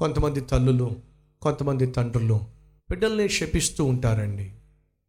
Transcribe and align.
కొంతమంది 0.00 0.40
తల్లులు 0.40 0.96
కొంతమంది 1.42 1.86
తండ్రులు 1.86 2.40
బిడ్డల్ని 2.90 3.28
శపిస్తూ 3.28 3.84
ఉంటారండి. 3.84 4.54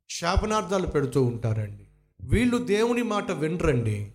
శాపనార్థాలు 0.10 0.88
పెడుతూ 0.88 1.23
ఉంటారండి. 1.23 1.88
వీళ్ళు 2.21 2.58
దేవుని 2.58 3.04
మాట 3.04 3.32
వినరండి. 3.32 4.14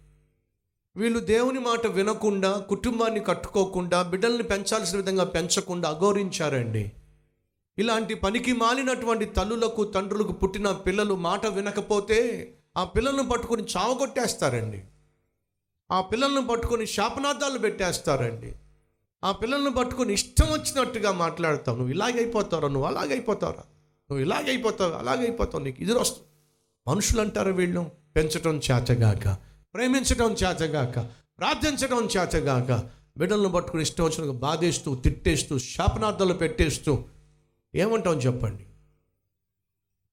వీళ్ళు 0.97 1.21
దేవుని 1.21 1.59
మాట 1.59 1.87
వినకుండా 1.87 2.59
కుటుంబాన్ని 2.59 3.21
కట్టుకోకుండా 3.21 4.03
బిడ్డల్ని 4.03 4.43
పెంచాల్సిన 4.43 4.97
విధంగా 4.97 5.25
పెంచకుండా 5.25 5.89
అగౌరించారండి 5.89 6.93
ఇలాంటి 7.79 8.15
పనికి 8.15 8.53
మాలినటువంటి 8.53 9.25
తల్లులకు 9.25 9.85
తండ్రులకు 9.85 10.33
పుట్టిన 10.33 10.71
పిల్లలు 10.71 11.15
మాట 11.15 11.47
వినకపోతే 11.47 12.19
ఆ 12.77 12.85
పిల్లలను 12.85 13.29
పట్టుకొని 13.29 13.63
చావగొట్టేస్తారండి. 13.63 14.85
ఆ 15.93 16.01
పిల్లలను 16.01 16.47
పట్టుకొని 16.47 16.87
శాపనార్థాలు 16.87 17.59
పెట్టేస్తారండి. 17.59 18.55
ఆ 19.25 19.33
పిల్లలను 19.33 19.71
పట్టుకొని 19.71 20.13
ఇష్టం 20.13 20.47
వచ్చినట్టుగా 20.47 21.13
మాట్లాడతావు. 21.13 21.77
నువ్వు 21.77 21.93
ఇలాగైపోతావురా 21.95 22.69
నువ్వు 22.69 22.89
అలాగైపోతావురా 22.89 23.65
నువ్వు 24.11 24.19
ఇలాగైపోతావు 24.19 24.93
అలాగైపోతావు 24.93 25.65
నీకు 25.65 25.83
ఇది 25.83 25.93
వస్తుంది 25.93 26.29
మనుషులు 26.87 27.21
అంటారు 27.21 27.53
వీళ్ళు 27.53 27.91
పెంచడం 28.17 28.57
చేతగాక 28.57 29.39
ప్రేమించడం 29.75 30.33
చేతగాక 30.33 30.99
ప్రార్థించడం 31.39 32.05
చేతగాక 32.05 32.91
బిడ్డలను 33.19 33.49
పట్టుకుని 33.49 33.83
ఇష్టం 33.83 34.05
వచ్చిన 34.05 34.31
బాధేస్తూ 34.31 34.95
తిట్టేస్తూ 34.95 35.59
శాపనార్థాలు 35.59 36.35
పెట్టేస్తూ 36.35 37.05
ఏమంటాం 37.75 38.19
చెప్పండి? 38.19 38.67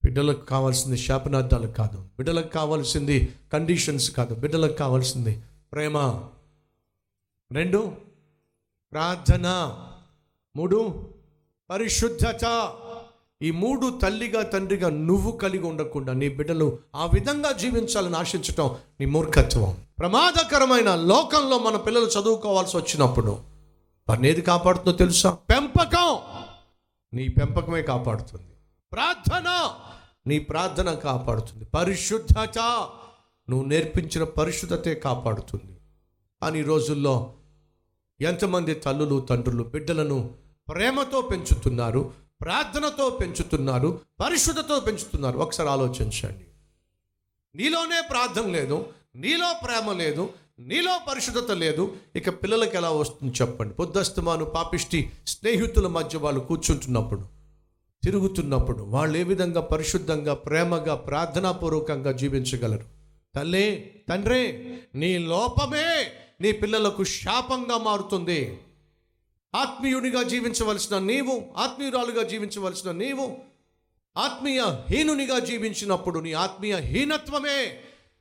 బిడ్డలకు 0.03 0.45
కావాల్సింది 0.45 0.97
శాపనార్థాలు 0.97 1.67
కాదు. 1.67 1.97
బిడ్డలకు 1.97 2.47
కావాల్సింది 2.47 3.33
కండిషన్స్ 3.53 4.11
కాదు. 4.11 4.35
బిడ్డలకు 4.35 4.73
కావాల్సింది 4.73 5.43
ప్రేమ. 5.73 5.97
రెండు 7.51 7.95
ప్రార్థన. 8.93 9.75
మూడు 10.55 11.09
పరిశుద్ధత 11.69 12.73
ఈ 13.41 13.51
మూడు 13.51 13.99
తల్లిగా 14.03 14.43
తండ్రిగా 14.43 14.89
నువ్వు 14.89 15.31
కలిగి 15.31 15.63
ఉండకుండా 15.63 16.13
నీ 16.13 16.29
బిడ్డలు 16.29 16.79
ఆ 16.95 17.05
విధంగా 17.05 17.51
జీవించాలని 17.51 18.15
ఆశించటం 18.15 18.77
నీ 18.99 19.05
మూర్ఖత్వం. 19.05 19.77
ప్రమాదకరమైన 19.99 20.95
లోకంలో 20.95 21.59
మన 21.59 21.75
పిల్లలు 21.75 22.05
చదువుకోవాల్సి 22.05 22.77
వచ్చినప్పుడు 22.77 23.39
వారిని 24.09 24.29
ఏది 24.29 24.41
కాపాడుతుందో 24.41 24.97
తెలుసా? 24.97 25.31
పెంపకం. 25.31 26.17
నీ 27.13 27.27
పెంపకమే 27.27 27.81
కాపాడుతుంది. 27.81 28.51
ప్రార్థన. 28.91 29.69
నీ 30.27 30.39
ప్రార్థన 30.39 30.93
కాపాడుతుంది. 30.93 31.65
పరిశుద్ధత 31.65 32.59
నువ్వు 33.49 33.65
నేర్పించిన 33.65 34.23
పరిశుద్ధతే 34.23 34.95
కాపాడుతుంది. 34.95 35.77
కానీ 36.41 36.61
రోజుల్లో 36.61 37.33
ఎంతమంది 38.21 38.73
తల్లులు 38.73 39.27
తండ్రులు 39.29 39.63
బిడ్డలను 39.63 40.35
ప్రేమతో 40.69 41.21
పెంచుతున్నారు 41.21 42.13
ప్రార్థనతో 42.41 43.09
పెంచుతున్నారు 43.09 43.99
పరిశుద్ధతో 44.19 44.79
పెంచుతున్నారు? 44.79 45.39
ఒకసారి 45.39 45.69
ఆలోచించండి. 45.69 46.45
నీలోనే 47.55 48.07
ప్రార్థన 48.09 48.51
లేదు 48.51 48.85
నీలో 49.15 49.55
ప్రేమ 49.65 49.91
లేదు 49.91 50.29
నీలో 50.59 50.99
పరిశుద్ధత 51.11 51.51
లేదు. 51.51 51.95
ఇక 52.15 52.29
పిల్లలకి 52.29 52.77
ఎలా 52.77 52.89
వస్తుంది 52.89 53.33
చెప్పండి. 53.41 53.73
పొద్దస్తమాను 53.73 54.45
పాపిష్టి 54.45 55.11
స్నేహితుల 55.27 55.87
మధ్య 55.87 56.17
వాళ్ళు 56.17 56.39
కూర్చుంటున్నప్పుడు 56.39 57.21
తిరుగుతున్నప్పుడు 58.03 58.83
వాళ్ళు 58.83 59.17
ఏ 59.17 59.23
విధంగా 59.23 59.61
పరిశుద్ధంగా 59.61 60.33
ప్రేమగా 60.33 60.95
ప్రార్థనాపూర్వకంగా 60.95 62.11
జీవించగలరు? 62.11 62.85
తల్లే 63.35 63.95
తండ్రే 64.09 64.69
నీ 64.95 65.17
లోపమే 65.17 66.11
నీ 66.41 66.51
పిల్లలకు 66.51 67.03
శాపంగా 67.03 67.77
మారుతుంది. 67.77 68.59
ఆత్మీయునిగా 69.55 70.23
జీవించవలసిన 70.23 70.97
నీవు 70.97 71.43
ఆత్మీయురాలుగా 71.57 72.23
జీవించవలసిన 72.23 72.91
నీవు 72.91 73.37
ఆత్మీయ 74.17 74.63
హీనునిగా 74.89 75.39
జీవించినప్పుడు 75.39 76.19
నీ 76.19 76.33
ఆత్మీయ 76.33 76.75
హీనత్వమే 76.75 77.77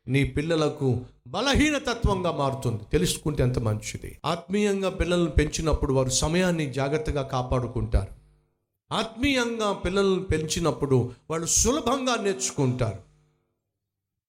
నీ 0.08 0.24
పిల్లలకు 0.24 1.00
బలహీనతత్వంగా 1.26 2.32
మారుతుంది. 2.32 2.82
తెలుసుకుంటే 2.92 3.42
ఎంత 3.42 3.58
మంచిది. 3.58 4.18
ఆత్మీయంగా 4.24 4.90
పిల్లలను 4.90 5.30
పెంచినప్పుడు 5.30 5.92
వారు 5.92 6.08
సమయాన్ని 6.08 6.72
జాగ్రత్తగా 6.72 7.22
కాపాడుకుంటారు. 7.22 8.22
ఆత్మీయంగా 8.94 9.72
పిల్లలను 9.72 10.22
పెంచినప్పుడు 10.22 11.12
వాళ్ళు 11.30 11.46
సులభంగా 11.46 12.14
నేర్చుకుంటారు. 12.14 13.11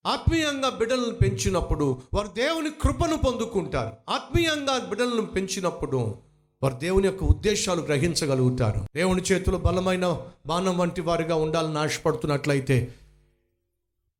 ఆత్మీయంగా 0.05 0.69
బిడ్డలను 0.69 1.11
పెంచినప్పుడు 1.11 2.01
వారు 2.13 2.27
దేవుని 2.27 2.69
కృపను 2.69 3.17
పొందుకుంటారు. 3.17 3.91
ఆత్మీయంగా 4.09 4.77
బిడ్డలను 4.77 5.25
పెంచినప్పుడు 5.25 6.15
వారు 6.63 6.75
దేవుని 6.75 7.07
యొక్క 7.07 7.23
ఉద్దేశాలు 7.23 7.81
గ్రహించగలుగుతారు. 7.81 8.87
దేవుని 8.95 9.21
చేతులు 9.21 9.57
బలమైన 9.57 10.25
బాణం 10.45 10.77
వంటి 10.77 11.01
వారిగా 11.01 11.35
ఉండాలని 11.35 11.77
ఆశపడుతున్నట్లయితే 11.77 12.93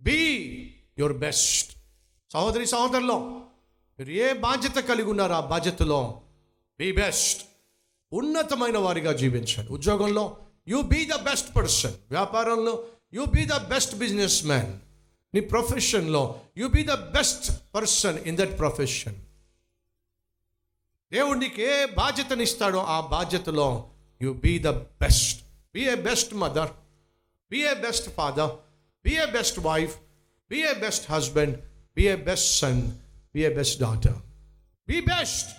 బీ 0.02 0.18
యువర్ 1.00 1.18
బెస్ట్ 1.18 1.72
సహోదరి 2.34 2.66
సహోదరులో 2.66 3.42
మీరు 4.00 4.12
ఏ 4.12 4.34
బాధ్యత 4.34 4.76
కలిగి 4.76 5.10
ఉన్నారు 5.10 5.34
ఆ 5.34 5.40
బాధ్యతలో 5.40 6.22
బీ 6.80 6.92
బెస్ట్ 6.92 7.42
ఉన్నతమైన 8.14 8.78
వారిగా 8.78 9.12
జీవించండి. 9.12 9.74
ఉద్యోగంలో 9.74 10.38
you 10.68 10.82
be 10.82 11.06
the 11.06 11.16
best 11.24 11.56
person 11.56 11.94
వ్యాపారంలో 12.12 12.84
you 13.14 13.26
be 13.26 13.46
the 13.46 13.58
best 13.70 13.96
businessman 14.46 14.74
నీ 15.34 15.42
ప్రొఫెషన్లో 15.42 16.42
you 16.58 16.68
be 16.68 16.84
the 16.84 16.90
best 16.90 17.52
person 17.76 18.18
in 18.28 18.38
that 18.38 18.60
profession 18.60 19.16
దేవుడు 21.12 21.40
నీకు 21.40 21.62
ఏ 21.62 21.86
బాధ్యతనిస్తాడో 21.86 22.80
ఆ 22.80 23.02
బాధ్యతలో. 23.02 23.90
You 24.22 24.34
be 24.34 24.60
the 24.60 24.68
best 24.68 25.44
be 25.74 25.90
a 25.90 25.96
best 25.96 26.34
mother 26.34 26.70
be 27.52 27.58
a 27.58 27.74
best 27.74 28.10
father 28.10 28.52
be 29.06 29.14
a 29.16 29.26
best 29.26 29.60
wife 29.60 29.96
be 30.52 30.62
a 30.62 30.74
best 30.74 31.12
husband 31.12 31.58
be 31.98 32.08
a 32.08 32.16
best 32.16 32.60
son 32.60 32.92
be 33.36 33.42
a 33.42 33.50
best 33.54 33.80
daughter 33.80 34.18
be 34.88 35.02
best 35.02 35.50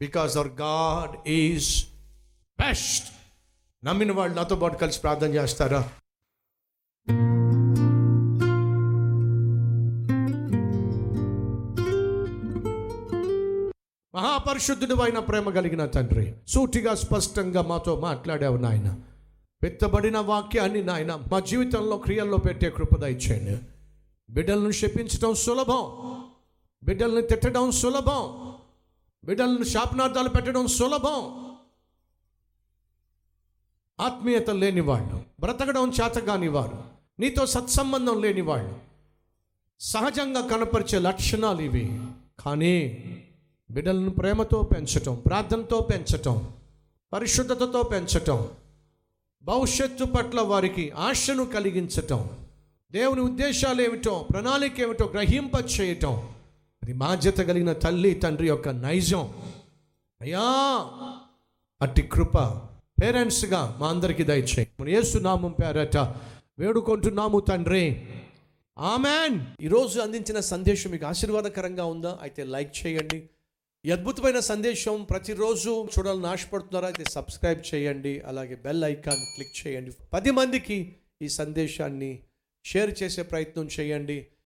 because 0.00 0.36
our 0.36 0.48
God 0.48 1.28
is 1.28 1.86
best 2.58 3.12
నమ్మిన 3.84 4.12
వాళ్ళు 4.12 4.34
నాతో 4.34 4.56
పాటు 4.56 4.76
కలిసి 4.76 5.00
ప్రార్థన 5.00 5.34
చేస్తారా? 5.34 5.90
మహాపరిశుద్ధుడు 14.16 14.94
అయిన 14.94 15.18
ప్రేమ 15.18 15.50
కలిగిన 15.50 15.86
తండ్రి 15.86 16.34
సూటిగా 16.48 16.94
స్పష్టంగా 16.94 17.62
మాతో 17.62 18.00
మాట్లాడావు 18.00 18.56
నాయన. 18.56 18.94
పెత్తబడిన 19.62 20.18
వాక్యాన్ని 20.18 20.84
నాయన 20.84 21.14
మా 21.32 21.40
జీవితంలో 21.40 21.96
క్రియల్లో 21.98 22.36
పెట్టే 22.36 22.70
కృప 22.70 22.98
దయచేయండి 22.98 23.58
బిడ్డలను 24.30 24.70
శపించడం 24.70 25.34
సులభం. 25.34 26.16
బిడ్డలను 26.84 27.20
తిట్టడం 27.20 27.70
సులభం. 27.70 28.54
బిడ్డలను 29.24 29.64
శాపనార్థాలు 29.64 30.28
పెట్టడం 30.28 30.66
సులభం. 30.66 31.46
ఆత్మీయత 34.00 34.50
లేని 34.50 34.80
వాళ్ళు 34.80 35.22
బ్రతకడం 35.40 35.90
చేతగాని 35.90 36.48
వారు 36.48 36.82
నీతో 37.20 37.46
సత్సంబంధం 37.46 38.22
లేని 38.22 38.40
వాళ్ళు 38.40 38.74
సహజంగా 39.80 40.40
కనపరిచే 40.40 40.98
లక్షణాలు 40.98 41.60
ఇవి. 41.60 42.00
కానీ 42.40 42.74
బిడ్డలను 43.70 44.10
ప్రేమతో 44.10 44.62
పెంచటం 44.62 45.14
ప్రార్థనతో 45.14 45.88
పెంచటం 45.92 46.48
పరిశుద్ధతతో 47.12 47.82
పెంచటం 47.82 48.48
భవిష్యత్తు 49.42 50.04
పట్ల 50.04 50.40
వారికి 50.40 50.90
ఆశను 50.90 51.44
కలిగించటం 51.44 52.30
దేవుని 52.92 53.20
ఉద్దేశాలు 53.20 53.82
ఏమిటో 53.82 54.26
ప్రణాళిక 54.32 54.80
ఏమిటో 54.80 55.06
గ్రహింప 55.06 55.80
చేయటం 55.80 56.28
అది 56.82 56.92
బాధ్యత 56.92 57.36
కలిగిన 57.36 57.72
తల్లి 57.72 58.14
తండ్రి 58.14 58.48
యొక్క 58.48 58.68
నైజం. 58.68 59.34
అయ్యా 60.20 60.40
అట్టి 61.82 62.02
కృప 62.02 62.38
పేరెంట్స్గా 63.02 63.76
మా 63.78 63.88
అందరికీ 63.88 64.22
దయచేయి. 64.22 64.68
మన 64.80 64.88
ఏసునామం 64.88 65.54
పేరట 65.62 65.96
వేడుకుంటున్నాము 66.58 67.40
తండ్రి. 67.40 68.06
ఆమెన్. 68.78 69.40
ఈరోజు 69.60 70.00
అందించిన 70.00 70.40
సందేశం 70.40 70.90
మీకు 70.90 71.06
ఆశీర్వాదకరంగా 71.06 71.84
ఉందా? 71.84 72.18
అయితే 72.22 72.44
లైక్ 72.44 72.86
చేయండి. 72.86 73.28
ఈ 73.84 73.90
అద్భుతమైన 73.90 74.40
సందేశం 74.40 75.02
ప్రతిరోజు 75.02 75.88
చూడాలని 75.98 76.26
ఆశపడుతున్నారా 76.26 76.86
అయితే 76.86 77.04
సబ్స్క్రైబ్ 77.10 77.74
చేయండి 77.74 78.20
అలాగే 78.20 78.54
బెల్ 78.54 78.84
ఐకాన్ 78.84 79.20
క్లిక్ 79.34 79.66
చేయండి. 79.66 79.92
పది 80.12 80.30
మందికి 80.30 80.96
ఈ 81.22 81.28
సందేశాన్ని 81.28 82.22
షేర్ 82.64 83.02
చేసే 83.02 83.22
ప్రయత్నం 83.22 83.68
చేయండి. 83.80 84.26